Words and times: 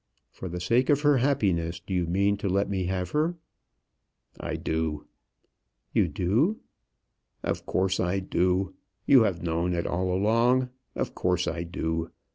For 0.31 0.49
the 0.49 0.59
sake 0.59 0.89
of 0.89 1.01
her 1.01 1.17
happiness, 1.17 1.79
do 1.79 1.93
you 1.93 2.07
mean 2.07 2.35
to 2.37 2.49
let 2.49 2.67
me 2.71 2.85
have 2.85 3.11
her?" 3.11 3.35
"I 4.39 4.55
do." 4.55 5.05
"You 5.93 6.07
do?" 6.07 6.57
"Of 7.43 7.67
course 7.67 7.99
I 7.99 8.17
do. 8.17 8.73
You 9.05 9.25
have 9.25 9.43
known 9.43 9.75
it 9.75 9.85
all 9.85 10.11
along. 10.11 10.69
Of 10.95 11.13
course 11.13 11.47
I 11.47 11.61
do. 11.61 12.09